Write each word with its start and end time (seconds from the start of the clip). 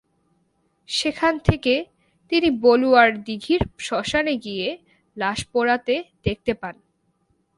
সেখান 0.89 1.33
থেকে 1.39 1.73
তিনি 2.31 2.49
বলুয়ার 2.61 3.09
দিঘির 3.23 3.61
শ্মশানে 3.79 4.33
গিয়ে 4.37 4.67
লাশ 5.17 5.39
পোড়াতে 5.51 5.95
দেখতে 6.25 6.51
পান। 6.53 6.75